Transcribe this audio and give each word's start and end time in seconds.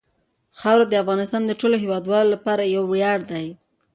خاوره 0.59 0.85
د 0.89 0.93
افغانستان 1.03 1.41
د 1.45 1.51
ټولو 1.59 1.75
هیوادوالو 1.83 2.33
لپاره 2.35 2.71
یو 2.75 2.83
ویاړ 2.93 3.19
دی. 3.31 3.47